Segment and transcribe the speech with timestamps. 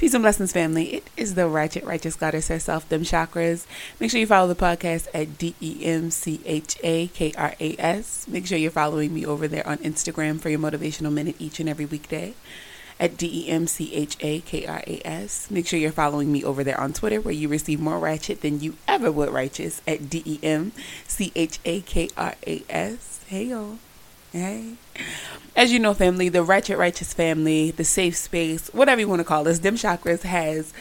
[0.00, 0.94] Peace and blessings, family.
[0.94, 3.66] It is the Ratchet Righteous Goddess herself, Dem Chakras.
[4.00, 7.54] Make sure you follow the podcast at D E M C H A K R
[7.60, 8.26] A S.
[8.26, 11.68] Make sure you're following me over there on Instagram for your motivational minute each and
[11.68, 12.32] every weekday
[12.98, 15.50] at D E M C H A K R A S.
[15.50, 18.60] Make sure you're following me over there on Twitter where you receive more ratchet than
[18.60, 20.72] you ever would righteous at D E M
[21.06, 23.20] C H A K R A S.
[23.26, 23.76] Hey, y'all.
[24.32, 24.74] Hey.
[25.56, 29.24] As you know, family, the Ratchet Righteous family, the safe space, whatever you want to
[29.24, 30.72] call this, Dem Chakras has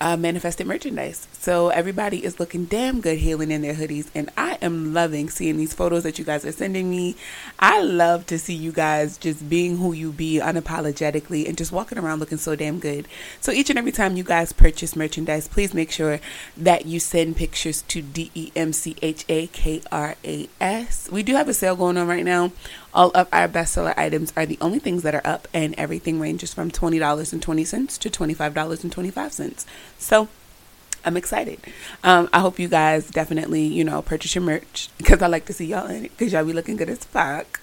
[0.00, 1.26] uh, manifested merchandise.
[1.32, 4.08] So everybody is looking damn good healing in their hoodies.
[4.14, 7.16] And I am loving seeing these photos that you guys are sending me.
[7.58, 11.98] I love to see you guys just being who you be unapologetically and just walking
[11.98, 13.08] around looking so damn good.
[13.40, 16.20] So each and every time you guys purchase merchandise, please make sure
[16.56, 21.10] that you send pictures to D E M C H A K R A S.
[21.10, 22.52] We do have a sale going on right now.
[22.92, 26.52] All of our bestseller items are the only things that are up, and everything ranges
[26.52, 29.64] from $20.20 to $25.25.
[29.98, 30.28] So,
[31.04, 31.60] I'm excited.
[32.04, 35.52] Um, I hope you guys definitely, you know, purchase your merch because I like to
[35.52, 37.60] see y'all in it because y'all be looking good as fuck.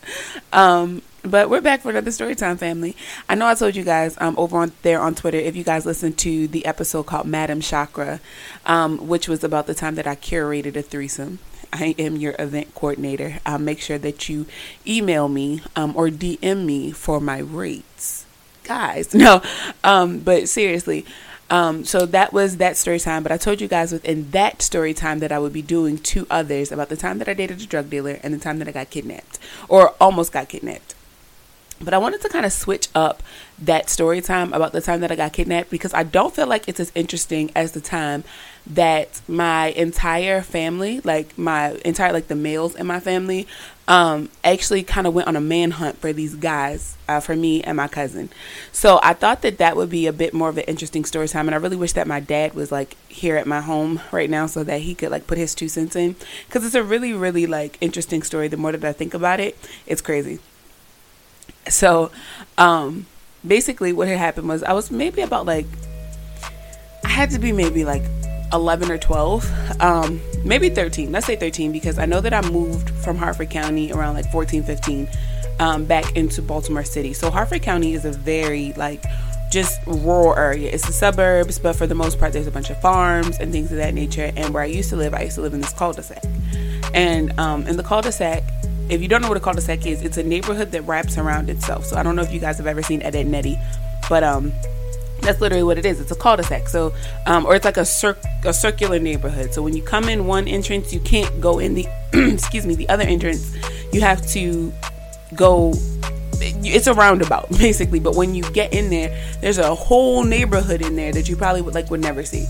[0.52, 2.96] Um, but we're back for another story time, family.
[3.30, 5.86] I know I told you guys um, over on there on Twitter if you guys
[5.86, 8.20] listened to the episode called Madam Chakra,
[8.66, 11.40] um, which was about the time that I curated a threesome.
[11.72, 13.40] I am your event coordinator.
[13.46, 14.46] I'll make sure that you
[14.86, 18.26] email me um, or DM me for my rates.
[18.64, 19.42] Guys, no,
[19.84, 21.06] um, but seriously.
[21.50, 23.24] Um, so that was that story time.
[23.24, 26.28] But I told you guys within that story time that I would be doing two
[26.30, 28.72] others about the time that I dated a drug dealer and the time that I
[28.72, 30.94] got kidnapped or almost got kidnapped.
[31.80, 33.22] But I wanted to kind of switch up
[33.60, 36.68] that story time about the time that I got kidnapped because I don't feel like
[36.68, 38.24] it's as interesting as the time
[38.70, 43.48] that my entire family, like my entire like the males in my family,
[43.88, 47.78] um, actually kind of went on a manhunt for these guys uh, for me and
[47.78, 48.30] my cousin.
[48.74, 51.48] So I thought that that would be a bit more of an interesting story time,
[51.48, 54.46] and I really wish that my dad was like here at my home right now
[54.48, 56.16] so that he could like put his two cents in
[56.48, 58.50] because it's a really really like interesting story.
[58.50, 60.40] The more that I think about it, it's crazy.
[61.70, 62.12] So,
[62.58, 63.06] um,
[63.46, 65.68] basically, what had happened was I was maybe about like
[67.06, 68.04] I had to be maybe like
[68.54, 72.90] 11 or 12 um, maybe 13 let's say 13 because i know that i moved
[72.90, 75.08] from harford county around like 14 15
[75.60, 77.14] um, back into baltimore city.
[77.14, 79.04] So harford county is a very like
[79.52, 80.70] just rural area.
[80.72, 83.72] It's the suburbs but for the most part there's a bunch of farms and things
[83.72, 84.32] of that nature.
[84.36, 86.24] And where i used to live i used to live in this cul-de-sac.
[86.94, 88.44] And um, in the cul-de-sac
[88.90, 91.86] if you don't know what a cul-de-sac is it's a neighborhood that wraps around itself.
[91.86, 93.60] So i don't know if you guys have ever seen Ed, Edd n Eddy
[94.10, 94.54] but um
[95.28, 96.00] that's literally what it is.
[96.00, 96.70] It's a cul-de-sac.
[96.70, 96.94] So,
[97.26, 99.54] um, or it's like a cir- a circular neighborhood.
[99.54, 102.88] So when you come in one entrance, you can't go in the excuse me the
[102.90, 103.54] other entrance.
[103.92, 104.74] You have to
[105.36, 105.74] go.
[106.40, 108.00] It's a roundabout basically.
[108.00, 111.62] But when you get in there, there's a whole neighborhood in there that you probably
[111.62, 112.46] would like would never see.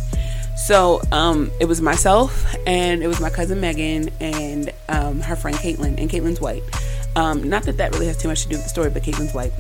[0.56, 5.58] So um, it was myself and it was my cousin Megan and um, her friend
[5.58, 6.00] Caitlin.
[6.00, 6.64] And Caitlin's white.
[7.16, 9.34] Um, not that that really has too much to do with the story, but Caitlin's
[9.34, 9.54] white.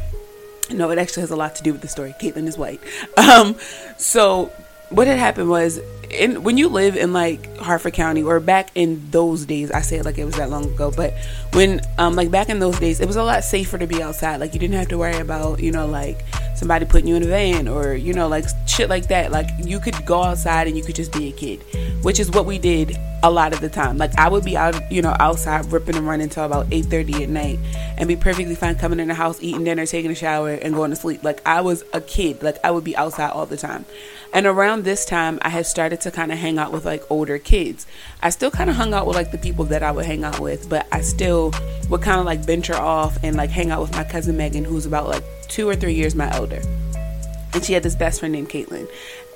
[0.72, 2.13] No, it actually has a lot to do with the story.
[2.19, 2.81] Caitlin is white.
[3.17, 3.55] Um,
[3.97, 4.51] so
[4.89, 5.79] what had happened was
[6.09, 9.97] in when you live in like Harford County or back in those days, I say
[9.97, 11.13] it like it was that long ago, but
[11.53, 14.39] when um like back in those days, it was a lot safer to be outside.
[14.39, 16.23] Like you didn't have to worry about, you know, like
[16.56, 18.45] somebody putting you in a van or, you know, like
[18.77, 19.31] shit like that.
[19.31, 21.63] Like you could go outside and you could just be a kid,
[22.03, 23.97] which is what we did a lot of the time.
[23.97, 27.29] Like I would be out, you know, outside ripping and running until about 8:30 at
[27.29, 27.59] night
[27.97, 30.91] and be perfectly fine coming in the house, eating dinner, taking a shower and going
[30.91, 31.23] to sleep.
[31.23, 32.43] Like I was a kid.
[32.43, 33.85] Like I would be outside all the time.
[34.31, 37.39] And around this time, I had started to kind of hang out with like older
[37.39, 37.88] kids.
[38.21, 40.39] I still kind of hung out with like the people that I would hang out
[40.39, 41.51] with, but I still
[41.89, 44.85] would kind of like venture off and like hang out with my cousin Megan, who's
[44.85, 46.61] about like two or three years my elder.
[47.53, 48.90] And she had this best friend named Caitlin.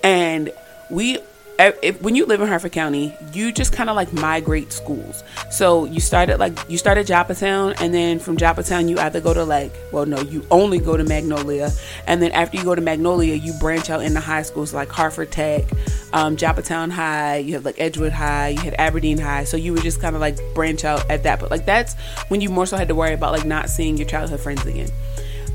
[0.03, 0.51] And
[0.89, 1.19] we
[1.61, 5.23] if, when you live in Harford County, you just kind of like migrate schools.
[5.51, 9.33] So you started like you started at Joppatowne, and then from Joppatowne you either go
[9.33, 11.71] to like well no you only go to Magnolia,
[12.07, 15.31] and then after you go to Magnolia you branch out into high schools like Harford
[15.31, 15.65] Tech,
[16.13, 17.37] um, Joppatowne High.
[17.37, 19.43] You have like Edgewood High, you had Aberdeen High.
[19.43, 21.39] So you would just kind of like branch out at that.
[21.39, 21.95] But like that's
[22.29, 24.89] when you more so had to worry about like not seeing your childhood friends again.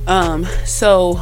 [0.06, 1.20] Um, so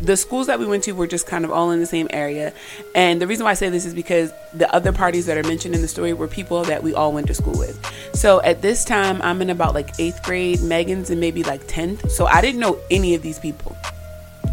[0.00, 2.52] the schools that we went to were just kind of all in the same area.
[2.94, 5.74] And the reason why I say this is because the other parties that are mentioned
[5.74, 7.84] in the story were people that we all went to school with.
[8.14, 12.10] So at this time, I'm in about like eighth grade, Megan's in maybe like 10th.
[12.10, 13.76] So I didn't know any of these people.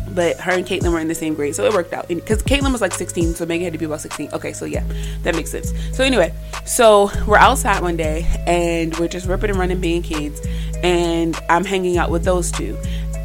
[0.09, 2.07] But her and Caitlin were in the same grade, so it worked out.
[2.07, 4.29] Because Caitlin was like 16, so Megan had to be about 16.
[4.33, 4.83] Okay, so yeah,
[5.23, 5.73] that makes sense.
[5.93, 6.33] So anyway,
[6.65, 10.45] so we're outside one day and we're just ripping and running, being kids,
[10.83, 12.77] and I'm hanging out with those two.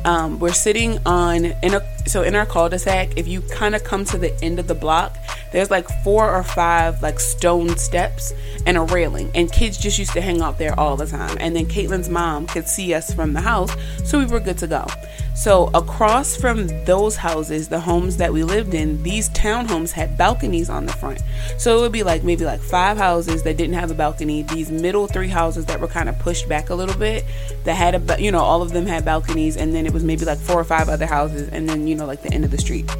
[0.04, 4.04] Um, we're sitting on in a so in our cul-de-sac, if you kind of come
[4.06, 5.16] to the end of the block,
[5.52, 8.32] there's like four or five like stone steps
[8.66, 11.36] and a railing, and kids just used to hang out there all the time.
[11.40, 13.74] And then Caitlin's mom could see us from the house,
[14.04, 14.86] so we were good to go.
[15.34, 20.68] So across from those houses, the homes that we lived in, these townhomes had balconies
[20.68, 21.22] on the front.
[21.56, 24.42] So it would be like maybe like five houses that didn't have a balcony.
[24.42, 27.24] These middle three houses that were kind of pushed back a little bit
[27.64, 30.24] that had a you know all of them had balconies, and then it was maybe
[30.24, 32.58] like four or five other houses, and then you know like the end of the
[32.58, 32.90] street.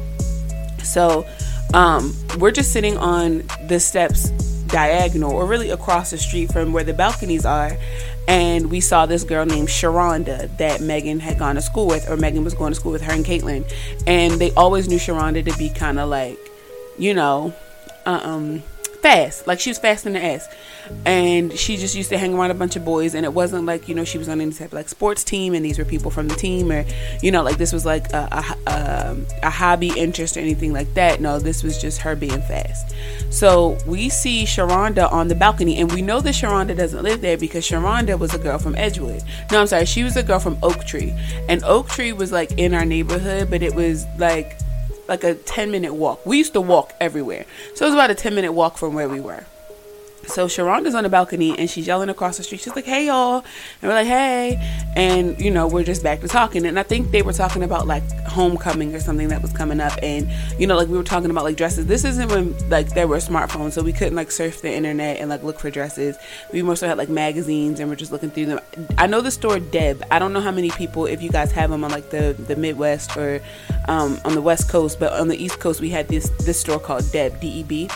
[0.83, 1.25] So
[1.73, 4.29] um, we're just sitting on the steps
[4.67, 7.77] diagonal or really across the street from where the balconies are
[8.27, 12.17] and we saw this girl named Sharonda that Megan had gone to school with, or
[12.17, 13.69] Megan was going to school with her and Caitlin,
[14.07, 16.37] and they always knew Sharonda to be kind of like,
[16.97, 17.53] you know,
[18.05, 18.63] um,
[19.01, 19.47] fast.
[19.47, 20.47] Like she was fast in the ass.
[21.05, 23.15] And she just used to hang around a bunch of boys.
[23.15, 25.53] And it wasn't like, you know, she was on any type of like sports team
[25.53, 26.85] and these were people from the team or,
[27.21, 30.73] you know, like this was like a, a, a, um, a hobby interest or anything
[30.73, 31.21] like that.
[31.21, 32.95] No, this was just her being fast.
[33.29, 37.37] So we see Sharonda on the balcony and we know that Sharonda doesn't live there
[37.37, 39.23] because Sharonda was a girl from Edgewood.
[39.51, 39.85] No, I'm sorry.
[39.85, 41.15] She was a girl from Oak Tree.
[41.47, 44.57] And Oak Tree was like in our neighborhood, but it was like
[45.07, 46.25] like a 10 minute walk.
[46.25, 47.45] We used to walk everywhere.
[47.75, 49.45] So it was about a 10 minute walk from where we were.
[50.27, 52.61] So Sharonda's on the balcony and she's yelling across the street.
[52.61, 53.43] She's like, "Hey y'all!"
[53.81, 54.59] And we're like, "Hey!"
[54.95, 56.65] And you know, we're just back to talking.
[56.65, 59.93] And I think they were talking about like homecoming or something that was coming up.
[60.01, 61.85] And you know, like we were talking about like dresses.
[61.87, 65.29] This isn't when like there were smartphones, so we couldn't like surf the internet and
[65.29, 66.17] like look for dresses.
[66.53, 68.59] We mostly had like magazines and we're just looking through them.
[68.97, 70.03] I know the store Deb.
[70.11, 72.55] I don't know how many people, if you guys have them on like the the
[72.55, 73.41] Midwest or
[73.87, 76.79] um, on the West Coast, but on the East Coast we had this this store
[76.79, 77.89] called Deb D E B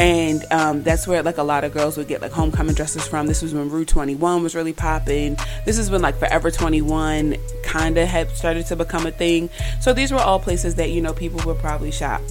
[0.00, 3.26] and um, that's where like a lot of girls would get like homecoming dresses from.
[3.26, 5.36] This was when Rue 21 was really popping.
[5.66, 9.50] This is when like Forever 21 kind of had started to become a thing.
[9.82, 12.22] So these were all places that you know people would probably shop.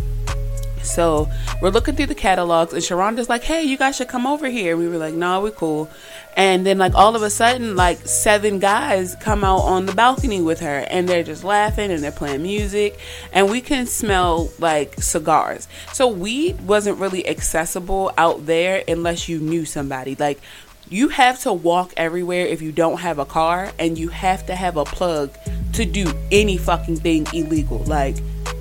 [0.81, 1.29] So
[1.61, 4.75] we're looking through the catalogs, and Sharonda's like, "Hey, you guys should come over here."
[4.75, 5.89] We were like, "No, nah, we're cool."
[6.35, 10.41] And then, like all of a sudden, like seven guys come out on the balcony
[10.41, 12.97] with her, and they're just laughing and they're playing music,
[13.33, 15.67] and we can smell like cigars.
[15.91, 20.15] So weed wasn't really accessible out there unless you knew somebody.
[20.15, 20.39] Like
[20.87, 24.55] you have to walk everywhere if you don't have a car, and you have to
[24.55, 25.31] have a plug
[25.73, 27.79] to do any fucking thing illegal.
[27.79, 28.15] Like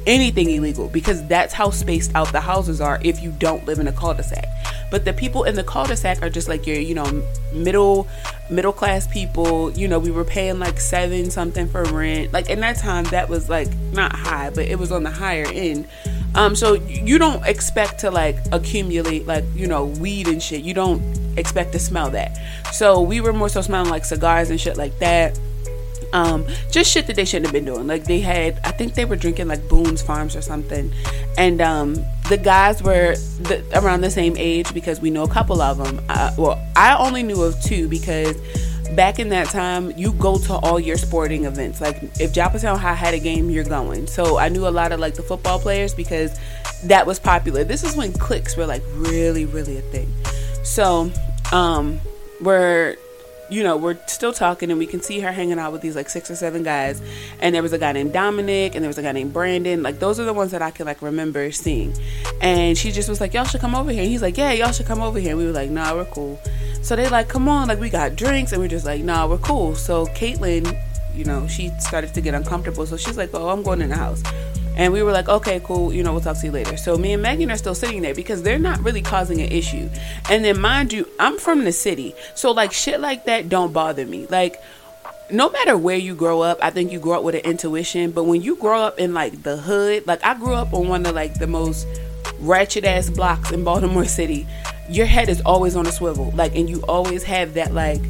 [0.07, 3.89] anything illegal because that's how spaced out the houses are if you don't live in
[3.89, 4.47] a cul-de-sac.
[4.91, 7.23] But the people in the cul-de-sac are just like your, you know,
[7.53, 8.09] middle
[8.51, 9.71] middle class people.
[9.73, 12.33] You know, we were paying like seven something for rent.
[12.33, 15.47] Like in that time, that was like not high, but it was on the higher
[15.47, 15.87] end.
[16.35, 20.63] Um, so you don't expect to like accumulate like you know weed and shit.
[20.63, 21.03] You don't
[21.39, 22.39] expect to smell that.
[22.73, 25.39] So we were more so smelling like cigars and shit like that
[26.13, 27.87] um, just shit that they shouldn't have been doing.
[27.87, 30.93] Like they had, I think they were drinking like Boone's Farms or something,
[31.37, 31.95] and um,
[32.29, 36.05] the guys were the, around the same age because we know a couple of them.
[36.09, 38.37] Uh, well, I only knew of two because
[38.95, 41.81] back in that time, you go to all your sporting events.
[41.81, 44.07] Like if Joppatowne High had a game, you're going.
[44.07, 46.39] So I knew a lot of like the football players because
[46.85, 47.65] that was popular.
[47.65, 50.13] This is when cliques were like really, really a thing.
[50.65, 51.11] So
[51.53, 52.01] um,
[52.41, 52.97] we're
[53.51, 56.09] you know, we're still talking and we can see her hanging out with these like
[56.09, 57.01] six or seven guys.
[57.41, 59.83] And there was a guy named Dominic and there was a guy named Brandon.
[59.83, 61.95] Like those are the ones that I can like remember seeing.
[62.41, 64.03] And she just was like, Y'all should come over here.
[64.03, 65.31] And he's like, Yeah, y'all should come over here.
[65.31, 66.39] And we were like, Nah, we're cool.
[66.83, 69.39] So they like, come on, like we got drinks and we're just like, nah, we're
[69.39, 69.75] cool.
[69.75, 70.81] So Caitlin,
[71.15, 72.87] you know, she started to get uncomfortable.
[72.87, 74.23] So she's like, Oh, I'm going in the house.
[74.79, 76.77] And we were like, okay, cool, you know, we'll talk to you later.
[76.77, 79.91] So me and Megan are still sitting there because they're not really causing an issue.
[80.31, 82.15] And then mind you, I'm from the city.
[82.37, 84.29] So like shit like that don't bother me.
[84.29, 84.63] Like
[85.31, 88.13] no matter where you grow up, I think you grow up with an intuition.
[88.13, 91.05] But when you grow up in like the hood, like I grew up on one
[91.05, 91.87] of like the most
[92.39, 94.47] ratchet ass blocks in Baltimore City,
[94.89, 96.31] your head is always on a swivel.
[96.37, 98.01] Like and you always have that like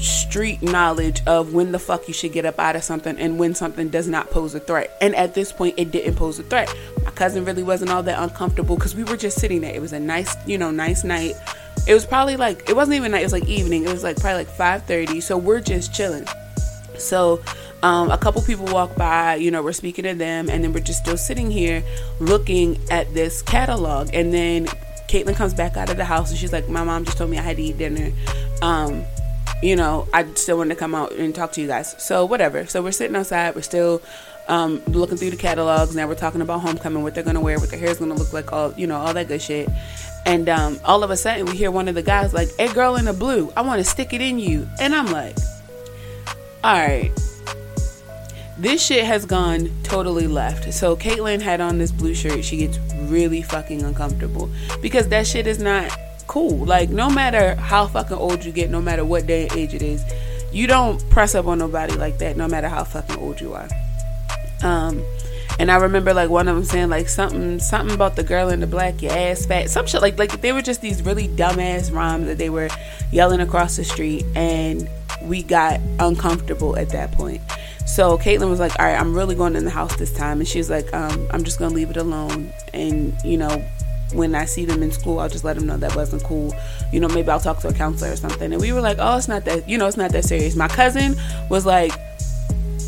[0.00, 3.54] street knowledge of when the fuck you should get up out of something and when
[3.54, 4.96] something does not pose a threat.
[5.00, 6.74] And at this point, it didn't pose a threat.
[7.04, 9.74] My cousin really wasn't all that uncomfortable because we were just sitting there.
[9.74, 11.34] It was a nice, you know, nice night.
[11.86, 13.20] It was probably like it wasn't even night.
[13.20, 13.84] It was like evening.
[13.84, 15.20] It was like probably like five thirty.
[15.20, 16.26] So we're just chilling.
[16.98, 17.40] So
[17.82, 20.80] um, a couple people walk by, you know, we're speaking to them, and then we're
[20.80, 21.82] just still sitting here
[22.20, 24.10] looking at this catalog.
[24.12, 24.66] And then
[25.08, 27.38] Caitlin comes back out of the house and she's like, My mom just told me
[27.38, 28.12] I had to eat dinner.
[28.62, 29.04] Um,
[29.62, 31.94] you know, I still wanted to come out and talk to you guys.
[32.02, 32.66] So whatever.
[32.66, 33.54] So we're sitting outside.
[33.54, 34.02] We're still
[34.48, 35.94] um, looking through the catalogs.
[35.94, 38.52] Now we're talking about homecoming, what they're gonna wear, what their hair's gonna look like,
[38.52, 39.68] all you know, all that good shit.
[40.26, 42.96] And um, all of a sudden, we hear one of the guys like, "Hey, girl
[42.96, 45.36] in the blue, I want to stick it in you," and I'm like,
[46.62, 47.10] "All right."
[48.60, 50.72] this shit has gone totally left.
[50.74, 52.44] So Caitlyn had on this blue shirt.
[52.44, 54.50] She gets really fucking uncomfortable
[54.82, 55.90] because that shit is not
[56.30, 56.64] cool.
[56.64, 59.82] Like no matter how fucking old you get, no matter what day and age it
[59.82, 60.04] is,
[60.52, 62.36] you don't press up on nobody like that.
[62.36, 63.68] No matter how fucking old you are.
[64.62, 65.04] Um,
[65.58, 68.60] and I remember like one of them saying like something something about the girl in
[68.60, 71.92] the black, your ass fat, some shit like like they were just these really dumbass
[71.92, 72.68] rhymes that they were
[73.10, 74.88] yelling across the street, and
[75.22, 77.42] we got uncomfortable at that point.
[77.86, 80.46] So Caitlin was like, "All right, I'm really going in the house this time," and
[80.46, 83.64] she was like, um, "I'm just gonna leave it alone." And you know,
[84.12, 86.54] when I see them in school, I'll just let them know that wasn't cool.
[86.92, 88.52] You know, maybe I'll talk to a counselor or something.
[88.52, 89.68] And we were like, "Oh, it's not that.
[89.68, 91.16] You know, it's not that serious." My cousin
[91.48, 91.92] was like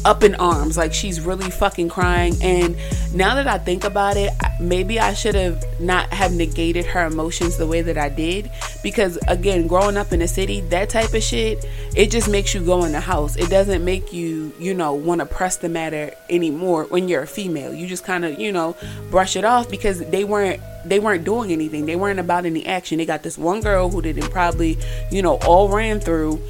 [0.04, 0.76] up in arms.
[0.76, 2.34] Like she's really fucking crying.
[2.42, 2.76] And
[3.14, 7.58] now that i think about it maybe i should have not have negated her emotions
[7.58, 8.50] the way that i did.
[8.82, 12.64] Because again growing up in the city that type of shit it just makes you
[12.64, 13.36] go in the house.
[13.36, 17.26] It doesn't make you you know want to press the matter anymore when you're a
[17.26, 17.72] female.
[17.74, 18.76] You just kind of you know
[19.10, 21.86] brush it off because they weren't they weren't doing anything.
[21.86, 22.98] They weren't about any action.
[22.98, 24.78] They got this one girl who didn't probably
[25.10, 26.40] you know all ran through.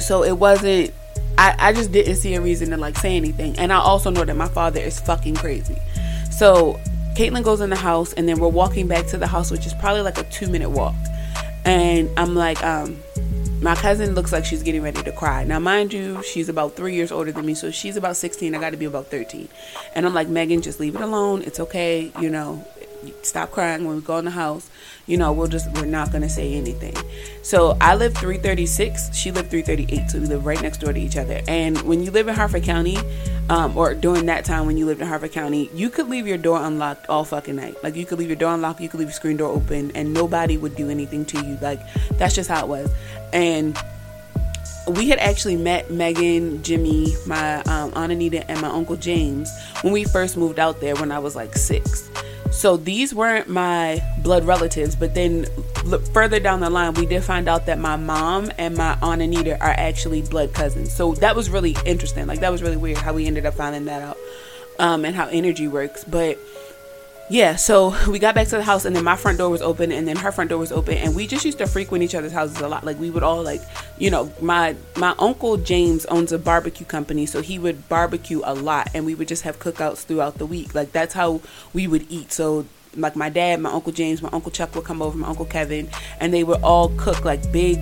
[0.00, 0.92] So it wasn't
[1.38, 3.58] I, I just didn't see a reason to like say anything.
[3.58, 5.76] And I also know that my father is fucking crazy.
[6.30, 6.78] So
[7.14, 9.74] Caitlin goes in the house and then we're walking back to the house, which is
[9.74, 10.94] probably like a two minute walk.
[11.64, 13.02] And I'm like, um,
[13.60, 15.44] my cousin looks like she's getting ready to cry.
[15.44, 18.54] Now, mind you, she's about three years older than me, so she's about 16.
[18.54, 19.48] I got to be about 13.
[19.94, 21.42] And I'm like, Megan, just leave it alone.
[21.42, 22.12] It's okay.
[22.20, 22.64] You know,
[23.22, 24.68] stop crying when we go in the house.
[25.06, 26.94] You know we'll just we're not gonna say anything.
[27.42, 31.16] So i live 336 she lived 338 so we live right next door to each
[31.16, 31.40] other.
[31.48, 32.98] And when you live in harford county
[33.48, 36.38] um, or during that time when you lived in harford county you could leave your
[36.38, 37.76] door unlocked all fucking night.
[37.82, 40.12] Like you could leave your door unlocked you could leave your screen door open and
[40.12, 41.58] nobody would do anything to you.
[41.60, 41.80] Like
[42.12, 42.90] that's just how it was.
[43.32, 43.78] And
[44.88, 49.50] we had actually met Megan, Jimmy, my um, Aunt Anita, and my Uncle James
[49.82, 52.08] when we first moved out there when I was like six.
[52.50, 55.46] So these weren't my blood relatives, but then
[55.84, 59.22] look further down the line, we did find out that my mom and my aunt
[59.22, 60.92] Anita are actually blood cousins.
[60.92, 62.26] So that was really interesting.
[62.26, 64.16] Like that was really weird how we ended up finding that out,
[64.78, 66.04] um, and how energy works.
[66.04, 66.38] But
[67.28, 69.90] yeah, so we got back to the house and then my front door was open
[69.90, 72.32] and then her front door was open and we just used to frequent each other's
[72.32, 72.84] houses a lot.
[72.84, 73.62] Like we would all like,
[73.98, 78.54] you know, my my uncle James owns a barbecue company, so he would barbecue a
[78.54, 80.74] lot and we would just have cookouts throughout the week.
[80.74, 81.40] Like that's how
[81.72, 82.32] we would eat.
[82.32, 82.66] So
[82.96, 85.88] like my dad, my uncle James, my uncle Chuck would come over, my uncle Kevin,
[86.20, 87.80] and they would all cook like big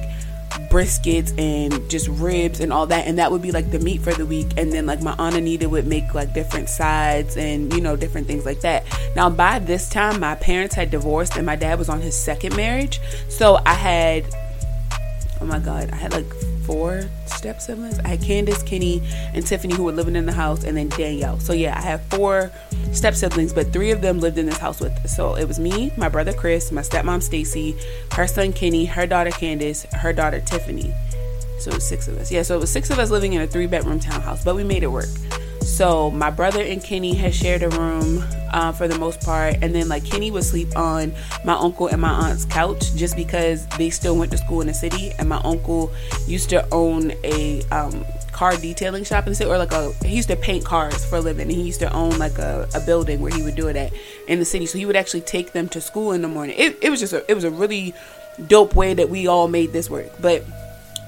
[0.71, 4.13] briskets and just ribs and all that and that would be like the meat for
[4.15, 7.81] the week and then like my aunt Anita would make like different sides and you
[7.81, 8.85] know different things like that.
[9.17, 12.57] Now by this time my parents had divorced and my dad was on his second
[12.57, 14.25] marriage so I had
[15.41, 16.27] oh my god I had like
[16.65, 17.99] four step siblings.
[18.01, 19.03] I had Candace, Kenny,
[19.33, 21.39] and Tiffany who were living in the house, and then Danielle.
[21.41, 22.51] So yeah, I have four
[22.93, 25.09] step siblings, but three of them lived in this house with.
[25.09, 27.77] So it was me, my brother Chris, my stepmom Stacy,
[28.13, 30.93] her son Kenny, her daughter Candace, her daughter Tiffany.
[31.61, 32.31] So it was six of us.
[32.31, 34.65] Yeah, so it was six of us living in a three bedroom townhouse, but we
[34.65, 35.09] made it work.
[35.65, 39.75] So my brother and Kenny had shared a room uh, for the most part, and
[39.75, 41.13] then like Kenny would sleep on
[41.45, 44.75] my uncle and my aunt's couch just because they still went to school in the
[44.75, 45.91] city, and my uncle
[46.27, 50.15] used to own a um, car detailing shop in the city, or like a he
[50.15, 52.81] used to paint cars for a living, and he used to own like a, a
[52.81, 53.93] building where he would do it at
[54.29, 54.67] in the city.
[54.67, 56.57] So he would actually take them to school in the morning.
[56.57, 57.95] It, it was just a, it was a really
[58.47, 60.13] dope way that we all made this work.
[60.21, 60.45] But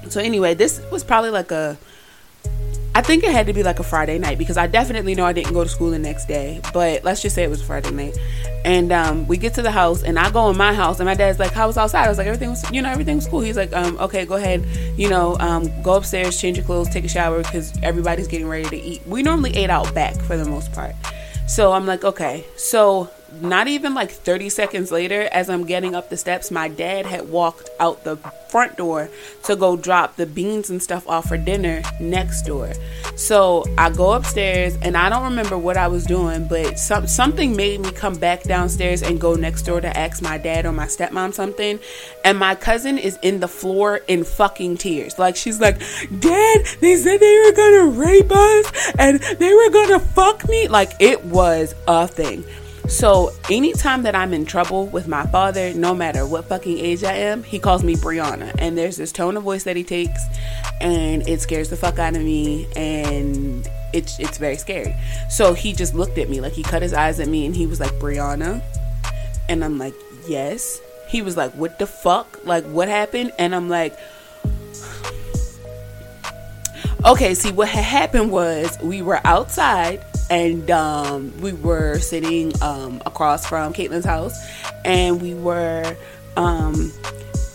[0.09, 1.77] so anyway, this was probably like a
[2.97, 5.31] I think it had to be like a Friday night because I definitely know I
[5.31, 6.59] didn't go to school the next day.
[6.73, 8.17] But let's just say it was Friday night.
[8.65, 11.13] And um, we get to the house and I go in my house and my
[11.13, 12.05] dad's like, How was outside?
[12.05, 13.41] I was like, Everything was, you know, everything was cool.
[13.41, 14.65] He's like, um, Okay, go ahead,
[14.97, 18.67] you know, um, go upstairs, change your clothes, take a shower because everybody's getting ready
[18.67, 19.05] to eat.
[19.05, 20.95] We normally ate out back for the most part.
[21.47, 22.45] So I'm like, Okay.
[22.55, 23.11] So
[23.41, 27.29] not even like 30 seconds later, as I'm getting up the steps, my dad had
[27.29, 28.17] walked out the
[28.49, 29.09] front door
[29.43, 32.71] to go drop the beans and stuff off for dinner next door.
[33.15, 37.55] So I go upstairs and I don't remember what I was doing, but some, something
[37.55, 40.85] made me come back downstairs and go next door to ask my dad or my
[40.85, 41.79] stepmom something.
[42.23, 45.19] And my cousin is in the floor in fucking tears.
[45.19, 45.79] Like she's like,
[46.19, 50.67] Dad, they said they were gonna rape us and they were gonna fuck me.
[50.67, 52.43] Like it was a thing.
[52.87, 57.13] So anytime that I'm in trouble with my father, no matter what fucking age I
[57.13, 58.55] am, he calls me Brianna.
[58.59, 60.21] And there's this tone of voice that he takes,
[60.79, 64.95] and it scares the fuck out of me, and it's it's very scary.
[65.29, 67.67] So he just looked at me, like he cut his eyes at me, and he
[67.67, 68.61] was like, Brianna,
[69.49, 69.93] and I'm like,
[70.25, 70.79] yes.
[71.09, 72.45] He was like, what the fuck?
[72.45, 73.31] Like, what happened?
[73.37, 73.97] And I'm like,
[77.05, 83.01] Okay, see what had happened was we were outside and um, we were sitting um,
[83.05, 84.37] across from Caitlin's house,
[84.85, 85.95] and we were
[86.35, 86.91] um,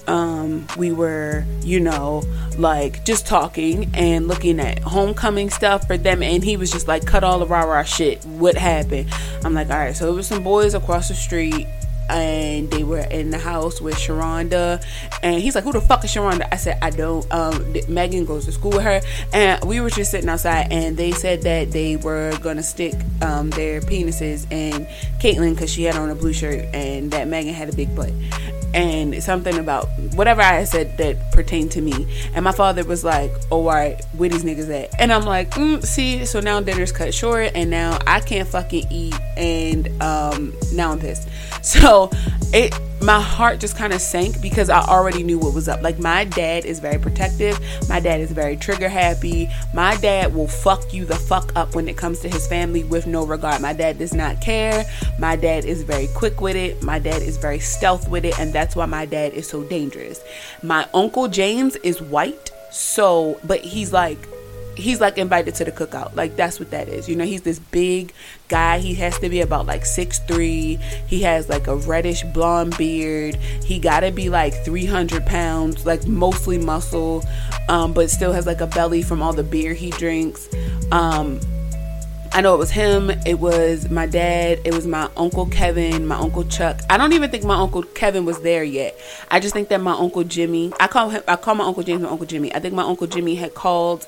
[0.07, 2.23] um, we were, you know,
[2.59, 6.23] like just talking and looking at homecoming stuff for them.
[6.23, 8.25] And he was just like, cut all the rah rah shit.
[8.25, 9.13] What happened?
[9.45, 11.67] I'm like, all right, so it was some boys across the street
[12.09, 14.85] and they were in the house with Sharonda.
[15.23, 18.45] And he's like, "Who the fuck is Sharonda?" I said, "I don't." Um, Megan goes
[18.47, 19.01] to school with her,
[19.33, 23.51] and we were just sitting outside, and they said that they were gonna stick um,
[23.51, 24.87] their penises in
[25.21, 28.13] Caitlyn because she had on a blue shirt, and that Megan had a big butt
[28.75, 32.09] and something about whatever I said that pertained to me.
[32.35, 35.51] And my father was like, "Oh, all right, where these niggas at?" And I'm like,
[35.51, 40.55] mm, "See, so now dinner's cut short, and now I can't fucking eat, and um,
[40.73, 41.29] now I'm pissed."
[41.63, 42.11] So
[42.53, 45.83] it my heart just kind of sank because I already knew what was up.
[45.83, 47.59] Like my dad is very protective.
[47.89, 49.49] My dad is very trigger happy.
[49.75, 53.07] My dad will fuck you the fuck up when it comes to his family with
[53.07, 53.61] no regard.
[53.61, 54.85] My dad does not care.
[55.19, 56.83] My dad is very quick with it.
[56.83, 60.23] My dad is very stealth with it and that's why my dad is so dangerous.
[60.63, 62.51] My uncle James is white.
[62.71, 64.19] So, but he's like
[64.77, 66.15] he's like invited to the cookout.
[66.15, 67.09] Like that's what that is.
[67.09, 68.13] You know, he's this big
[68.49, 68.79] guy.
[68.79, 70.77] He has to be about like six three.
[71.07, 73.37] He has like a reddish blonde beard.
[73.37, 77.25] He gotta be like 300 pounds, like mostly muscle,
[77.69, 80.49] um, but still has like a belly from all the beer he drinks.
[80.91, 81.41] Um,
[82.35, 86.17] I know it was him, it was my dad, it was my uncle Kevin, my
[86.17, 86.81] uncle Chuck.
[86.89, 88.99] I don't even think my uncle Kevin was there yet.
[89.31, 92.01] I just think that my uncle Jimmy, I call him I call my uncle James
[92.01, 92.55] my uncle Jimmy.
[92.55, 94.07] I think my uncle Jimmy had called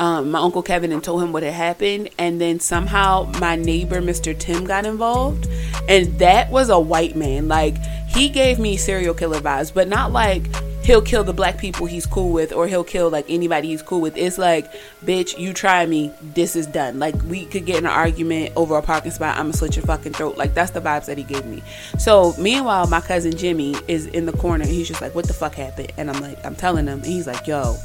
[0.00, 4.00] um, my uncle Kevin and told him what had happened, and then somehow my neighbor
[4.00, 4.38] Mr.
[4.38, 5.48] Tim got involved,
[5.88, 7.48] and that was a white man.
[7.48, 7.76] Like
[8.08, 10.46] he gave me serial killer vibes, but not like
[10.84, 14.00] he'll kill the black people he's cool with or he'll kill like anybody he's cool
[14.00, 14.16] with.
[14.16, 14.70] It's like,
[15.04, 16.98] bitch, you try me, this is done.
[16.98, 19.84] Like we could get in an argument over a parking spot, I'm gonna slit your
[19.84, 20.36] fucking throat.
[20.36, 21.62] Like that's the vibes that he gave me.
[21.98, 25.34] So meanwhile, my cousin Jimmy is in the corner and he's just like, What the
[25.34, 25.92] fuck happened?
[25.96, 27.76] And I'm like, I'm telling him, and he's like, Yo,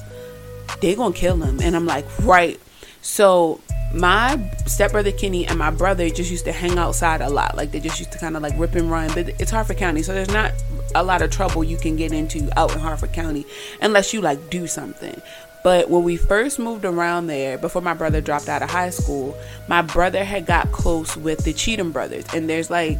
[0.82, 1.60] they gonna kill him.
[1.60, 2.60] And I'm like, right.
[3.02, 3.62] So
[3.94, 7.58] my stepbrother Kenny and my brother just used to hang outside a lot.
[7.58, 9.10] Like they just used to kind of like rip and run.
[9.14, 10.52] But it's Harford County, so there's not
[10.96, 13.46] a lot of trouble you can get into out in Harford County
[13.82, 15.22] unless you like do something.
[15.64, 19.38] But when we first moved around there, before my brother dropped out of high school,
[19.68, 22.98] my brother had got close with the Cheatham brothers, and there's like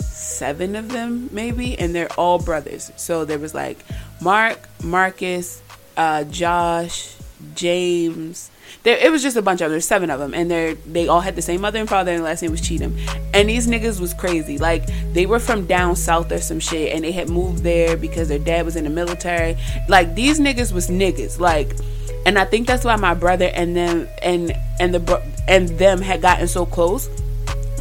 [0.00, 2.92] seven of them maybe, and they're all brothers.
[2.96, 3.78] So there was like
[4.20, 5.62] Mark, Marcus,
[6.00, 7.14] uh, Josh,
[7.54, 8.50] James.
[8.84, 9.72] There, it was just a bunch of them.
[9.72, 12.24] There's seven of them, and they they all had the same mother and father, and
[12.24, 12.96] last name was Cheatham.
[13.34, 14.56] And these niggas was crazy.
[14.56, 18.28] Like they were from down south or some shit, and they had moved there because
[18.28, 19.58] their dad was in the military.
[19.88, 21.38] Like these niggas was niggas.
[21.38, 21.76] Like,
[22.24, 26.22] and I think that's why my brother and them and and the and them had
[26.22, 27.10] gotten so close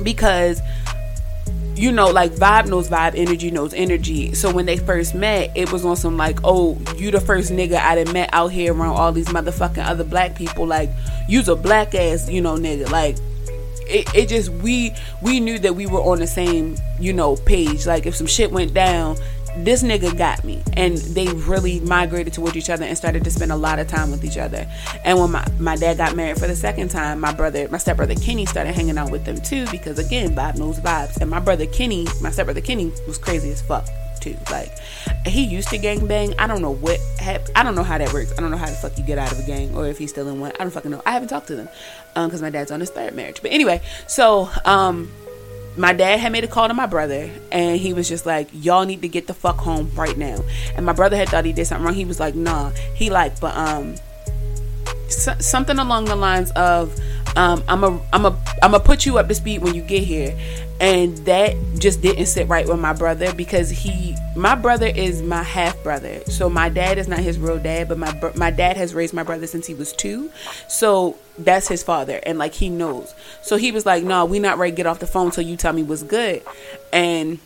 [0.04, 0.60] because
[1.80, 4.34] you know, like vibe knows vibe, energy knows energy.
[4.34, 7.80] So when they first met, it was on some like, oh, you the first nigga
[7.80, 10.68] I done met out here around all these motherfucking other black people.
[10.68, 10.90] Like,
[11.30, 12.92] you's a black ass, you know, nigga.
[12.92, 13.16] Like,
[13.88, 17.88] it, it just we we knew that we were on the same you know page.
[17.88, 19.16] Like, if some shit went down,
[19.58, 20.62] this nigga got me.
[20.74, 24.12] And they really migrated towards each other and started to spend a lot of time
[24.12, 24.68] with each other.
[25.04, 28.16] And when my, my dad got married for the second time my brother my stepbrother
[28.16, 31.18] kenny started hanging out with them too because again vibe knows vibes.
[31.22, 33.88] And my brother kenny my stepbrother kenny was crazy as fuck
[34.20, 34.36] too.
[34.52, 34.72] Like
[35.26, 38.12] he used to gang bang i don't know what hap- i don't know how that
[38.14, 38.32] works.
[38.38, 40.10] I don't know how the fuck you get out of a gang or if he's
[40.12, 40.52] still in one.
[40.60, 41.02] I don't fucking know.
[41.06, 41.70] I haven't talked to them
[42.14, 43.42] because um, my dad's on his third marriage.
[43.42, 45.12] But anyway so um
[45.80, 48.86] my dad had made a call to my brother and he was just like y'all
[48.86, 50.44] need to get the fuck home right now.
[50.76, 51.96] And my brother had thought he did something wrong.
[51.96, 52.72] He was like nah.
[52.96, 53.96] He like but um
[55.08, 57.00] so, something along the lines of
[57.36, 60.04] um, I'm a I'm a I'm gonna put you up to speed when you get
[60.04, 60.38] here,
[60.80, 65.44] and that just didn't sit right with my brother because he my brother is my
[65.44, 68.94] half brother, so my dad is not his real dad, but my my dad has
[68.94, 70.32] raised my brother since he was two,
[70.68, 73.14] so that's his father, and like he knows.
[73.42, 75.58] So he was like, "No, we not ready to get off the phone till you
[75.58, 76.42] tell me what's good,"
[76.94, 77.40] and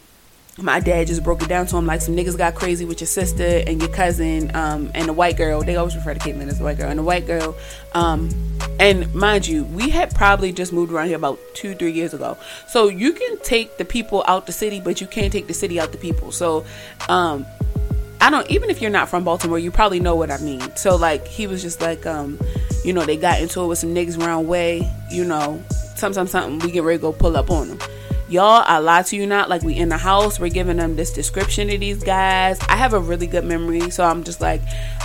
[0.62, 3.08] my dad just broke it down to him like some niggas got crazy with your
[3.08, 5.62] sister and your cousin um, and the white girl.
[5.64, 7.56] They always refer to Caitlyn as the white girl and the white girl.
[7.94, 8.30] Um,
[8.80, 12.38] and mind you, we had probably just moved around here about two, three years ago.
[12.68, 15.80] So you can take the people out the city, but you can't take the city
[15.80, 16.32] out the people.
[16.32, 16.66] So
[17.10, 17.48] um,
[18.22, 20.62] I don't even if you're not from Baltimore, you probably know what I mean.
[20.76, 22.40] So like he was just like, um,
[22.86, 25.64] you know, they got into it with some niggas around way, you know,
[25.96, 27.80] sometimes something we get ready to go pull up on them
[28.34, 31.14] y'all i lie to you not like we in the house we're giving them this
[31.14, 32.60] description of these guys.
[32.68, 34.60] I have a really good memory so i'm just like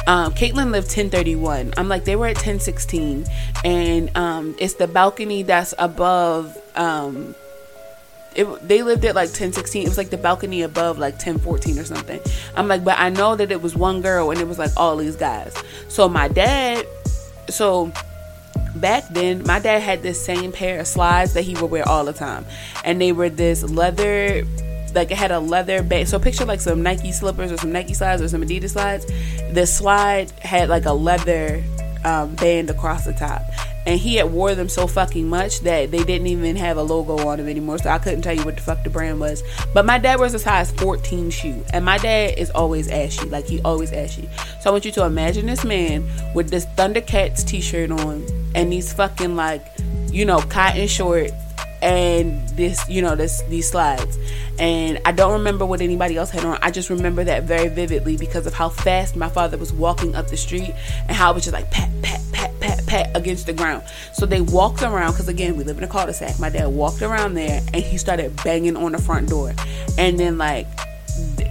[0.06, 3.26] um caitlin lived 1031 i'm like they were at 1016
[3.64, 7.34] and um it's the balcony that's above um
[8.34, 11.84] it, they lived at like 1016 it was like the balcony above like 1014 or
[11.84, 12.20] something.
[12.56, 14.96] I'm like but i know that it was one girl and it was like all
[14.96, 15.54] these guys.
[15.88, 16.86] So my dad
[17.50, 17.92] so
[18.80, 22.04] back then my dad had this same pair of slides that he would wear all
[22.04, 22.44] the time.
[22.84, 24.44] And they were this leather
[24.94, 27.92] like it had a leather band so picture like some nike slippers or some nike
[27.92, 29.06] slides or some adidas slides.
[29.52, 31.62] The slide had like a leather
[32.04, 33.42] um, band across the top
[33.88, 37.26] and he had wore them so fucking much that they didn't even have a logo
[37.26, 37.78] on them anymore.
[37.78, 39.42] So I couldn't tell you what the fuck the brand was.
[39.72, 43.46] But my dad wears a size 14 shoe, and my dad is always ashy, like
[43.46, 44.28] he always ashy.
[44.60, 48.92] So I want you to imagine this man with this Thundercats t-shirt on and these
[48.92, 49.64] fucking like,
[50.10, 51.32] you know, cotton shorts
[51.80, 54.18] and this you know this these slides
[54.58, 58.16] and i don't remember what anybody else had on i just remember that very vividly
[58.16, 60.74] because of how fast my father was walking up the street
[61.06, 62.20] and how it was just like pat pat
[62.88, 66.38] pat against the ground so they walked around because again we live in a cul-de-sac
[66.40, 69.52] my dad walked around there and he started banging on the front door
[69.98, 70.66] and then like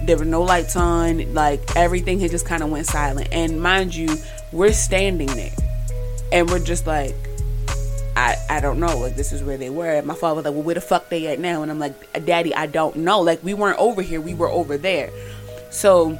[0.02, 3.94] there were no lights on like everything had just kind of went silent and mind
[3.94, 4.08] you
[4.52, 5.54] we're standing there
[6.32, 7.14] and we're just like
[8.16, 8.98] I, I don't know.
[8.98, 9.92] Like this is where they were.
[9.92, 11.62] And my father was like, Well, where the fuck they at now?
[11.62, 13.20] And I'm like, Daddy, I don't know.
[13.20, 15.10] Like we weren't over here, we were over there.
[15.70, 16.18] So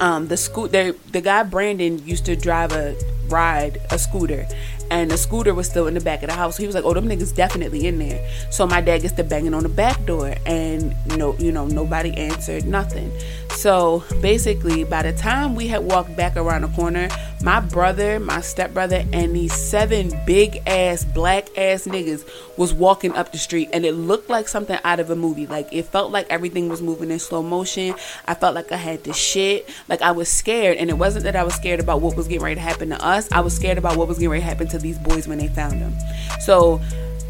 [0.00, 2.96] um the school, the the guy Brandon used to drive a
[3.30, 4.46] ride a scooter
[4.90, 6.56] and the scooter was still in the back of the house.
[6.56, 9.24] So he was like, "Oh, them niggas definitely in there." So my dad gets to
[9.24, 13.10] banging on the back door, and no, you know, nobody answered, nothing.
[13.50, 17.08] So basically, by the time we had walked back around the corner,
[17.42, 23.32] my brother, my stepbrother, and these seven big ass black ass niggas was walking up
[23.32, 25.46] the street, and it looked like something out of a movie.
[25.46, 27.94] Like it felt like everything was moving in slow motion.
[28.26, 29.68] I felt like I had to shit.
[29.88, 32.42] Like I was scared, and it wasn't that I was scared about what was getting
[32.42, 33.30] ready to happen to us.
[33.30, 35.48] I was scared about what was getting ready to happen to these boys when they
[35.48, 35.94] found them.
[36.40, 36.80] So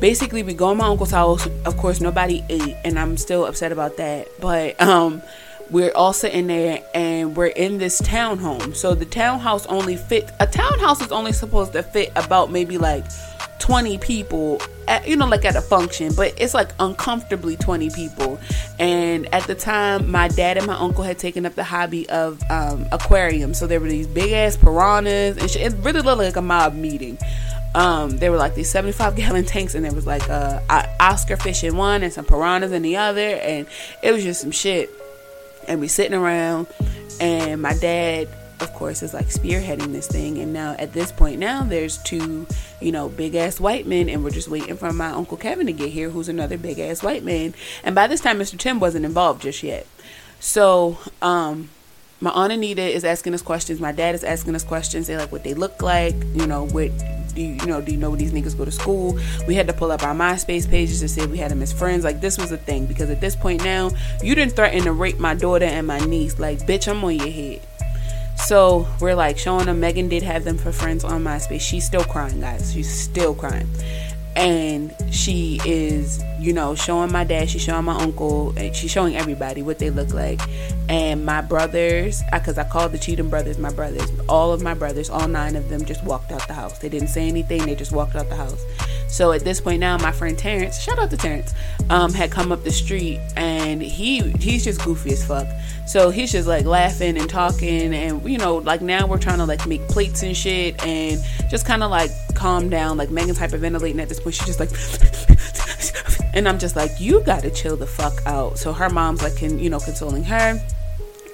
[0.00, 1.46] basically we go in my uncle's house.
[1.64, 4.28] Of course nobody ate and i'm still upset about that.
[4.40, 5.22] But um
[5.70, 8.74] we're all sitting there and we're in this townhome.
[8.74, 13.04] So the townhouse only fit a townhouse is only supposed to fit about maybe like
[13.60, 18.40] 20 people at, you know like at a function but it's like uncomfortably 20 people
[18.78, 22.42] and at the time my dad and my uncle had taken up the hobby of
[22.50, 25.72] um, aquarium so there were these big ass piranhas and shit.
[25.72, 27.16] it really looked like a mob meeting
[27.74, 31.36] um, there were like these 75 gallon tanks, and there was like a, a Oscar
[31.36, 33.66] fish in one and some piranhas in the other, and
[34.02, 34.90] it was just some shit.
[35.68, 36.66] And we sitting around,
[37.20, 38.28] and my dad,
[38.60, 40.38] of course, is like spearheading this thing.
[40.38, 42.46] And now at this point, now there's two,
[42.80, 45.72] you know, big ass white men, and we're just waiting for my uncle Kevin to
[45.72, 47.54] get here, who's another big ass white man.
[47.82, 48.58] And by this time, Mr.
[48.58, 49.86] Tim wasn't involved just yet.
[50.40, 51.70] So, um,
[52.22, 53.80] my aunt Anita is asking us questions.
[53.80, 55.06] My dad is asking us questions.
[55.06, 56.90] They like what they look like, you know, what
[57.34, 59.18] do you, you know, do you know where these niggas go to school?
[59.46, 62.04] We had to pull up our MySpace pages to say we had them as friends.
[62.04, 63.90] Like this was a thing because at this point now,
[64.22, 66.38] you didn't threaten to rape my daughter and my niece.
[66.38, 67.60] Like, bitch, I'm on your head.
[68.46, 69.80] So we're like showing them.
[69.80, 71.60] Megan did have them for friends on MySpace.
[71.60, 72.72] She's still crying, guys.
[72.72, 73.68] She's still crying.
[74.36, 79.16] And she is you know showing my dad she's showing my uncle and she's showing
[79.16, 80.40] everybody what they look like.
[80.88, 84.10] And my brothers because I, I called the cheatham brothers my brothers.
[84.28, 86.78] All of my brothers all nine of them just walked out the house.
[86.78, 87.66] They didn't say anything.
[87.66, 88.64] They just walked out the house
[89.10, 91.52] so at this point now my friend terrence shout out to terrence
[91.90, 95.46] um, had come up the street and he he's just goofy as fuck.
[95.86, 99.44] So he's just like laughing and talking and you know like now we're trying to
[99.44, 101.20] like make plates and shit and
[101.50, 102.96] just kind of like calm down.
[102.96, 104.70] Like megan's hyperventilating at this point she's just like
[106.34, 108.56] and i'm just like you gotta chill the fuck out.
[108.56, 110.62] So her mom's like can you know consoling her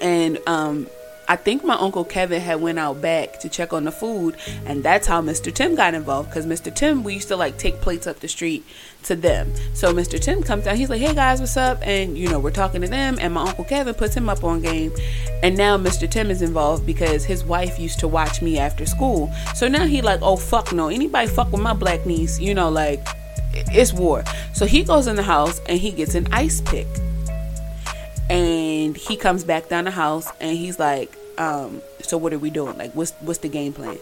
[0.01, 0.87] and um
[1.29, 4.83] I think my uncle Kevin had went out back to check on the food, and
[4.83, 5.53] that's how Mr.
[5.53, 6.29] Tim got involved.
[6.29, 6.73] Because Mr.
[6.73, 8.65] Tim, we used to like take plates up the street
[9.03, 9.53] to them.
[9.73, 10.19] So Mr.
[10.19, 12.87] Tim comes down, he's like, "Hey guys, what's up?" And you know, we're talking to
[12.87, 14.93] them, and my uncle Kevin puts him up on game,
[15.43, 16.09] and now Mr.
[16.09, 19.31] Tim is involved because his wife used to watch me after school.
[19.55, 22.69] So now he like, "Oh fuck no, anybody fuck with my black niece," you know,
[22.69, 23.05] like
[23.53, 24.23] it's war.
[24.53, 26.87] So he goes in the house and he gets an ice pick
[28.29, 28.45] and
[28.95, 32.77] he comes back down the house and he's like um, so what are we doing?
[32.77, 33.97] Like what's what's the game plan?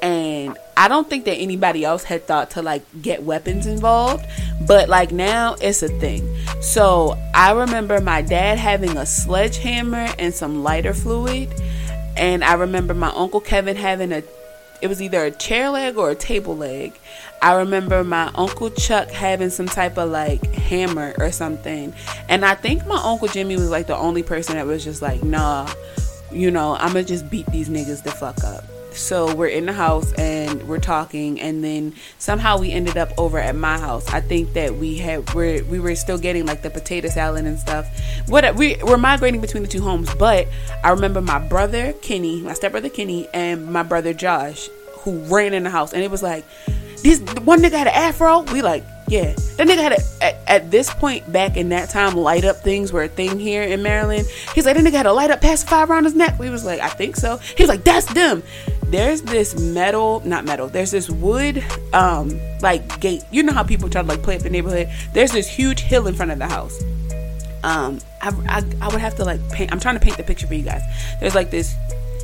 [0.00, 4.24] And i don't think that anybody else had thought to like get weapons involved
[4.64, 6.36] but like now it's a thing.
[6.60, 11.52] So i remember my dad having a sledgehammer and some lighter fluid.
[12.16, 14.22] And i remember my uncle kevin having a
[14.80, 16.92] it was either a chair leg or a table leg
[17.40, 21.94] I remember my uncle Chuck having some type of like hammer or something.
[22.28, 25.22] And I think my uncle Jimmy was like the only person that was just like,
[25.22, 25.68] nah,
[26.32, 28.64] you know, I'm gonna just beat these niggas the fuck up.
[28.92, 33.38] So we're in the house and we're talking, and then somehow we ended up over
[33.38, 34.08] at my house.
[34.08, 37.58] I think that we had we're, we were still getting like the potato salad and
[37.58, 37.86] stuff.
[38.26, 40.48] What we were migrating between the two homes, but
[40.82, 44.68] I remember my brother Kenny, my stepbrother Kenny, and my brother Josh,
[45.00, 46.44] who ran in the house, and it was like
[47.02, 48.42] this one nigga had an afro.
[48.52, 49.34] We like, yeah.
[49.56, 52.92] That nigga had a, at, at, this point back in that time, light up things
[52.92, 54.26] were a thing here in Maryland.
[54.54, 56.38] He's like, that nigga had a light up pacifier around his neck.
[56.38, 57.38] We was like, I think so.
[57.38, 58.42] He was like, that's them.
[58.84, 60.68] There's this metal, not metal.
[60.68, 63.22] There's this wood, um, like gate.
[63.30, 64.88] You know how people try to like play up the neighborhood.
[65.12, 66.82] There's this huge hill in front of the house.
[67.64, 69.72] Um, I, I, I would have to like paint.
[69.72, 70.82] I'm trying to paint the picture for you guys.
[71.20, 71.74] There's like this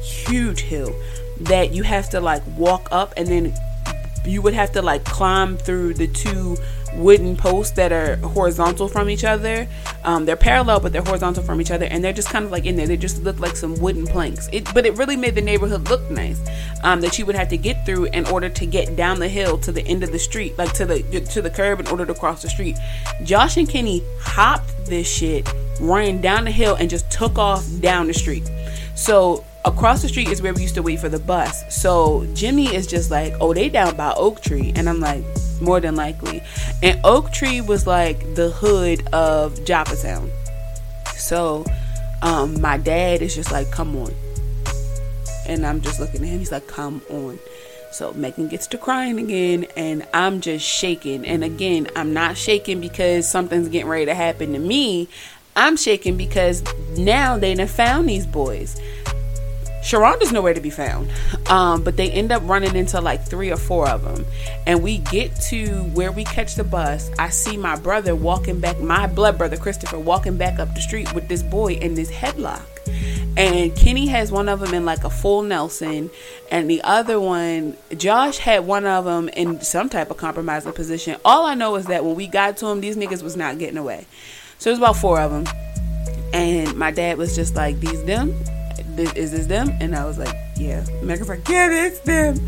[0.02, 0.94] huge hill
[1.40, 3.54] that you have to like walk up and then
[4.26, 6.56] you would have to like climb through the two
[6.94, 9.66] wooden posts that are horizontal from each other.
[10.04, 12.66] Um, they're parallel, but they're horizontal from each other, and they're just kind of like
[12.66, 12.86] in there.
[12.86, 14.48] They just look like some wooden planks.
[14.52, 16.40] It, but it really made the neighborhood look nice.
[16.82, 19.58] Um, that you would have to get through in order to get down the hill
[19.58, 22.14] to the end of the street, like to the to the curb, in order to
[22.14, 22.76] cross the street.
[23.22, 28.06] Josh and Kenny hopped this shit, ran down the hill, and just took off down
[28.06, 28.48] the street.
[28.94, 31.64] So across the street is where we used to wait for the bus.
[31.74, 34.72] So Jimmy is just like, oh, they down by Oak Tree.
[34.76, 35.24] And I'm like,
[35.60, 36.42] more than likely.
[36.82, 40.30] And Oak Tree was like the hood of Joppatowne.
[41.16, 41.64] So
[42.22, 44.14] um, my dad is just like, come on.
[45.46, 46.38] And I'm just looking at him.
[46.38, 47.38] He's like, come on.
[47.92, 51.24] So Megan gets to crying again, and I'm just shaking.
[51.24, 55.08] And again, I'm not shaking because something's getting ready to happen to me.
[55.54, 56.64] I'm shaking because
[56.98, 58.80] now they have found these boys.
[59.84, 61.12] Sharonda's nowhere to be found.
[61.48, 64.24] Um, but they end up running into like three or four of them.
[64.66, 67.10] And we get to where we catch the bus.
[67.18, 71.14] I see my brother walking back, my blood brother Christopher, walking back up the street
[71.14, 72.62] with this boy in this headlock.
[73.36, 76.08] And Kenny has one of them in like a full Nelson,
[76.52, 81.16] and the other one, Josh had one of them in some type of compromising position.
[81.24, 83.76] All I know is that when we got to him, these niggas was not getting
[83.76, 84.06] away.
[84.58, 85.52] So it was about four of them.
[86.32, 88.34] And my dad was just like, These them?
[88.98, 89.76] Is this them?
[89.80, 90.84] And I was like, yeah.
[91.02, 92.38] Megan's like, yeah, it's them.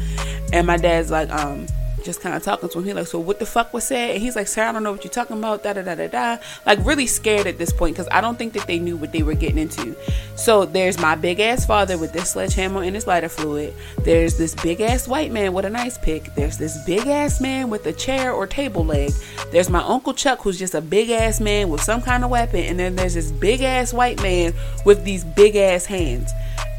[0.53, 1.67] And my dad's like, um,
[2.07, 2.85] just kind of talking to him.
[2.85, 4.13] He's like, so what the fuck was said?
[4.13, 5.63] And he's like, sir, I don't know what you're talking about.
[5.63, 6.39] Da da da da da.
[6.65, 9.23] Like really scared at this point because I don't think that they knew what they
[9.23, 9.97] were getting into.
[10.37, 13.75] So there's my big ass father with this sledgehammer and his lighter fluid.
[14.05, 16.35] There's this big ass white man with a nice pick.
[16.35, 19.13] There's this big ass man with a chair or table leg.
[19.51, 22.61] There's my uncle Chuck who's just a big ass man with some kind of weapon.
[22.61, 26.31] And then there's this big ass white man with these big ass hands.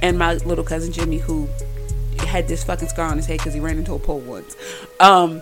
[0.01, 1.49] And my little cousin Jimmy who
[2.27, 4.55] had this fucking scar on his head because he ran into a pole once.
[4.99, 5.41] Um,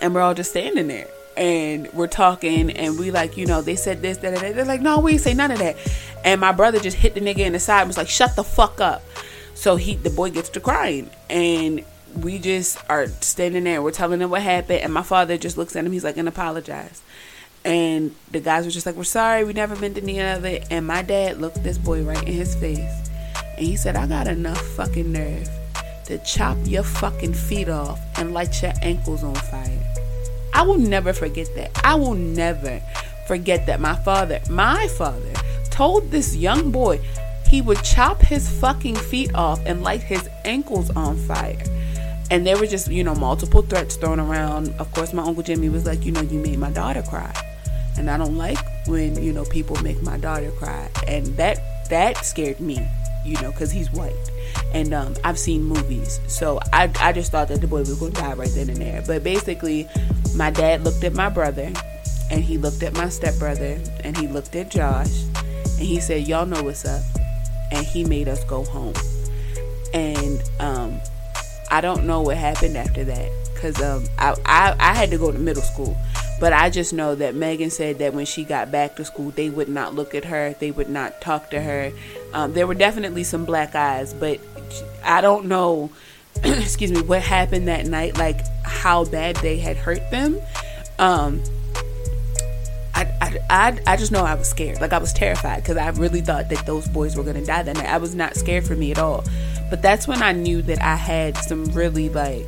[0.00, 3.76] and we're all just standing there and we're talking and we like, you know, they
[3.76, 4.54] said this, that, that.
[4.54, 5.76] They're like, no, we ain't say none of that.
[6.24, 8.44] And my brother just hit the nigga in the side and was like, shut the
[8.44, 9.02] fuck up.
[9.54, 11.84] So he, the boy gets to crying and
[12.20, 13.82] we just are standing there.
[13.82, 14.80] We're telling him what happened.
[14.80, 15.92] And my father just looks at him.
[15.92, 17.02] He's like, and apologize.
[17.64, 19.42] And the guys were just like, we're sorry.
[19.44, 20.66] We never meant any of it.
[20.70, 23.10] And my dad looked this boy right in his face.
[23.56, 25.48] And he said, I got enough fucking nerve
[26.06, 29.80] to chop your fucking feet off and light your ankles on fire.
[30.52, 31.70] I will never forget that.
[31.84, 32.80] I will never
[33.26, 35.32] forget that my father, my father,
[35.70, 37.00] told this young boy
[37.48, 41.62] he would chop his fucking feet off and light his ankles on fire.
[42.30, 44.74] And there were just, you know, multiple threats thrown around.
[44.78, 47.32] Of course, my Uncle Jimmy was like, you know, you made my daughter cry.
[47.96, 50.90] And I don't like when, you know, people make my daughter cry.
[51.06, 52.86] And that that scared me,
[53.24, 54.30] you know, because he's white
[54.72, 56.20] and um, I've seen movies.
[56.26, 58.78] So I, I just thought that the boy was going to die right then and
[58.78, 59.02] there.
[59.06, 59.88] But basically,
[60.34, 61.72] my dad looked at my brother,
[62.30, 65.22] and he looked at my stepbrother, and he looked at Josh,
[65.78, 67.02] and he said, Y'all know what's up.
[67.70, 68.94] And he made us go home.
[69.92, 71.00] And um,
[71.70, 75.32] I don't know what happened after that because um, I, I, I had to go
[75.32, 75.96] to middle school.
[76.44, 79.48] But I just know that Megan said that when she got back to school, they
[79.48, 81.90] would not look at her, they would not talk to her.
[82.34, 84.40] Um, there were definitely some black eyes, but
[85.02, 85.90] I don't know,
[86.44, 90.38] excuse me, what happened that night, like how bad they had hurt them.
[90.98, 91.42] Um,
[92.94, 94.82] I, I, I, I just know I was scared.
[94.82, 97.62] Like I was terrified because I really thought that those boys were going to die
[97.62, 97.88] that night.
[97.88, 99.24] I was not scared for me at all.
[99.70, 102.44] But that's when I knew that I had some really like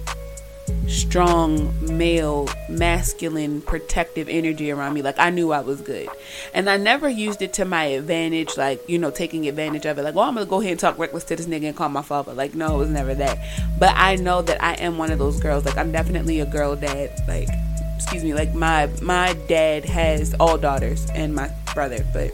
[0.88, 5.02] strong male masculine protective energy around me.
[5.02, 6.08] Like i knew i was good.
[6.54, 10.02] And i never used it to my advantage like you know taking advantage of it.
[10.02, 12.02] Like well i'm gonna go ahead and talk reckless to this nigga and call my
[12.02, 12.32] father.
[12.32, 13.38] Like no it was never that.
[13.78, 15.64] But i know that i am one of those girls.
[15.64, 17.48] Like i'm definitely a girl dad like
[17.96, 22.04] excuse me like my my dad has all daughters and my brother.
[22.12, 22.32] But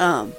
[0.00, 0.34] um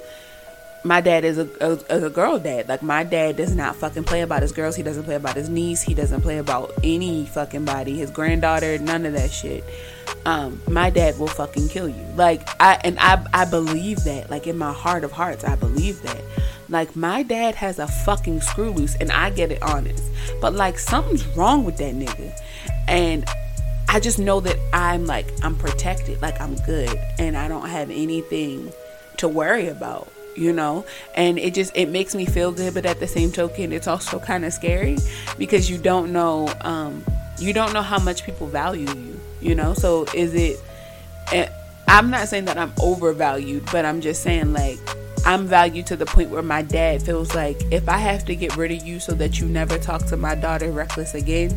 [0.86, 2.68] my dad is a, a, a, girl dad.
[2.68, 4.76] Like my dad does not fucking play about his girls.
[4.76, 5.82] He doesn't play about his niece.
[5.82, 7.96] He doesn't play about any fucking body.
[7.96, 9.64] His granddaughter, none of that shit.
[10.24, 12.04] Um, my dad will fucking kill you.
[12.14, 14.30] Like I and I I believe that.
[14.30, 16.20] Like in my heart of hearts, I believe that.
[16.68, 20.04] Like my dad has a fucking screw loose, and I get it honest.
[20.40, 22.38] But like something's wrong with that nigga,
[22.88, 23.24] and
[23.88, 26.22] I just know that I'm like I'm protected.
[26.22, 28.72] Like I'm good, and I don't have anything
[29.18, 30.84] to worry about you know?
[31.14, 34.18] And it just it makes me feel good but at the same token it's also
[34.18, 34.98] kind of scary
[35.38, 37.04] because you don't know um
[37.38, 39.74] you don't know how much people value you you know?
[39.74, 40.60] So is it
[41.32, 41.48] eh,
[41.88, 44.78] i'm not saying that i'm overvalued but i'm just saying like
[45.24, 48.56] i'm valued to the point where my dad feels like if i have to get
[48.56, 51.50] rid of you so that you never talk to my daughter reckless again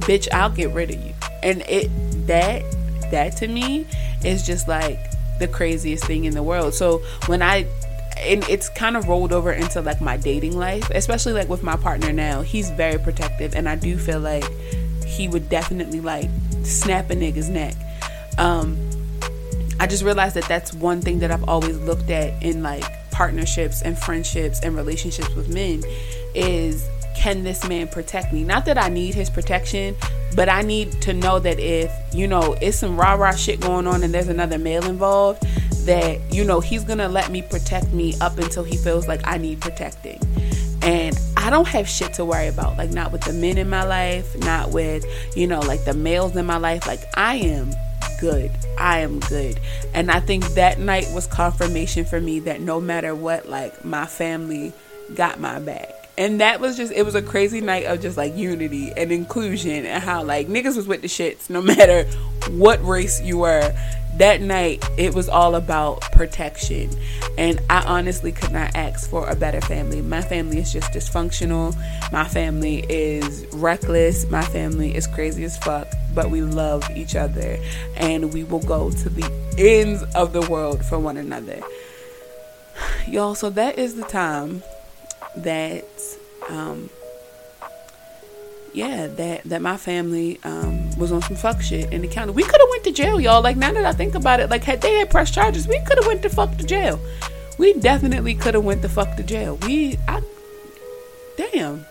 [0.00, 1.12] bitch i'll get rid of you.
[1.42, 1.90] And it
[2.26, 2.62] that
[3.10, 3.86] that to me
[4.24, 4.98] is just like
[5.38, 6.74] the craziest thing in the world.
[6.74, 7.66] So when i
[8.20, 11.76] and it's kind of rolled over into like my dating life, especially like with my
[11.76, 12.42] partner now.
[12.42, 14.44] He's very protective, and I do feel like
[15.06, 16.28] he would definitely like
[16.62, 17.74] snap a nigga's neck.
[18.38, 18.76] Um,
[19.80, 23.82] I just realized that that's one thing that I've always looked at in like partnerships
[23.82, 25.82] and friendships and relationships with men
[26.34, 28.44] is can this man protect me?
[28.44, 29.96] Not that I need his protection,
[30.36, 33.88] but I need to know that if, you know, it's some rah rah shit going
[33.88, 35.44] on and there's another male involved,
[35.88, 39.38] that, you know, he's gonna let me protect me up until he feels like I
[39.38, 40.20] need protecting.
[40.82, 42.76] And I don't have shit to worry about.
[42.76, 46.36] Like, not with the men in my life, not with, you know, like the males
[46.36, 46.86] in my life.
[46.86, 47.70] Like, I am
[48.20, 48.50] good.
[48.78, 49.58] I am good.
[49.94, 54.04] And I think that night was confirmation for me that no matter what, like, my
[54.04, 54.74] family
[55.14, 58.36] got my back and that was just it was a crazy night of just like
[58.36, 62.04] unity and inclusion and how like niggas was with the shits no matter
[62.50, 63.74] what race you were.
[64.16, 66.90] That night it was all about protection.
[67.36, 70.02] And i honestly could not ask for a better family.
[70.02, 71.76] My family is just dysfunctional.
[72.10, 74.28] My family is reckless.
[74.28, 75.86] My family is crazy as fuck.
[76.14, 77.58] But we love each other.
[77.96, 81.60] And we will go to the ends of the world for one another.
[83.06, 84.62] Y'all so that is the time
[85.42, 85.84] that
[86.48, 86.90] um,
[88.72, 92.32] yeah, that that my family um, was on some fuck shit in the county.
[92.32, 93.42] We could have went to jail, y'all.
[93.42, 95.98] Like now that I think about it, like had they had pressed charges, we could
[95.98, 97.00] have went to fuck to jail.
[97.58, 99.58] We definitely could have went to fuck to jail.
[99.62, 100.22] We, I,
[101.36, 101.84] damn,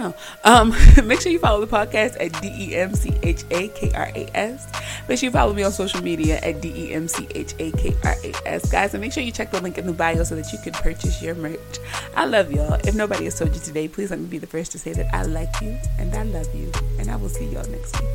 [0.00, 0.14] know.
[0.44, 3.92] Um, make sure you follow the podcast at D E M C H A K
[3.94, 4.66] R A S.
[5.08, 7.70] Make sure you follow me on social media at D E M C H A
[7.72, 8.94] K R A S, guys.
[8.94, 11.22] And make sure you check the link in the bio so that you can purchase
[11.22, 11.78] your merch.
[12.16, 12.74] I love y'all.
[12.84, 15.14] If nobody has told you today, please let me be the first to say that
[15.14, 16.72] I like you and I love you.
[16.98, 18.10] And I will see y'all next week.